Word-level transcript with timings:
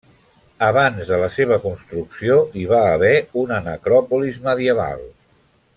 Abans 0.67 1.03
de 1.09 1.19
la 1.23 1.27
seva 1.35 1.59
construcció 1.65 2.37
hi 2.61 2.65
va 2.73 2.81
haver 2.97 3.13
una 3.45 3.61
necròpolis 3.69 4.41
medieval. 4.49 5.07